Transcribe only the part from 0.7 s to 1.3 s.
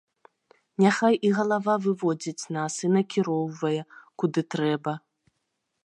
Няхай